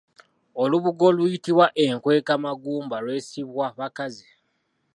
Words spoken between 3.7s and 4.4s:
bakazi.